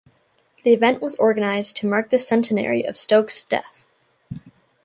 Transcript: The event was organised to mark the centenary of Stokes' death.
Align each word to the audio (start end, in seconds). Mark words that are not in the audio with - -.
The 0.63 0.73
event 0.73 0.99
was 0.99 1.15
organised 1.19 1.75
to 1.75 1.87
mark 1.87 2.09
the 2.09 2.17
centenary 2.17 2.81
of 2.87 2.97
Stokes' 2.97 3.43
death. 3.43 3.87